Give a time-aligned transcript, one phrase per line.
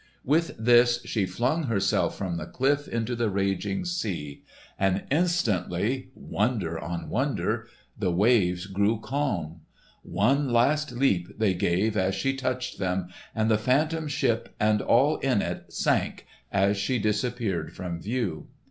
[0.25, 4.41] With this she flung herself from the cliff into the raging sea.
[4.79, 9.61] And instantly—wonder on wonder!—the waves grew calm.
[10.01, 15.17] One last leap they gave as she touched them, and the Phantom Ship and all
[15.17, 18.47] in it sank as she disappeared from view.